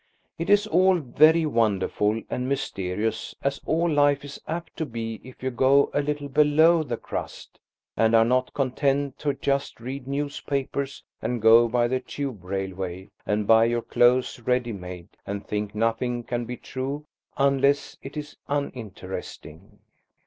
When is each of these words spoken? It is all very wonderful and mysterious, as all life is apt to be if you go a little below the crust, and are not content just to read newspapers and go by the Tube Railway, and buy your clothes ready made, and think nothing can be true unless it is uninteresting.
It 0.39 0.49
is 0.49 0.65
all 0.65 0.97
very 0.97 1.45
wonderful 1.45 2.19
and 2.27 2.49
mysterious, 2.49 3.35
as 3.43 3.61
all 3.67 3.87
life 3.87 4.25
is 4.25 4.41
apt 4.47 4.75
to 4.77 4.85
be 4.87 5.21
if 5.23 5.43
you 5.43 5.51
go 5.51 5.91
a 5.93 6.01
little 6.01 6.27
below 6.27 6.81
the 6.81 6.97
crust, 6.97 7.59
and 7.95 8.15
are 8.15 8.25
not 8.25 8.55
content 8.55 9.23
just 9.41 9.77
to 9.77 9.83
read 9.83 10.07
newspapers 10.07 11.03
and 11.21 11.39
go 11.39 11.67
by 11.67 11.87
the 11.87 11.99
Tube 11.99 12.43
Railway, 12.43 13.11
and 13.27 13.45
buy 13.45 13.65
your 13.65 13.83
clothes 13.83 14.39
ready 14.39 14.73
made, 14.73 15.09
and 15.27 15.45
think 15.45 15.75
nothing 15.75 16.23
can 16.23 16.45
be 16.45 16.57
true 16.57 17.05
unless 17.37 17.95
it 18.01 18.17
is 18.17 18.35
uninteresting. 18.47 19.77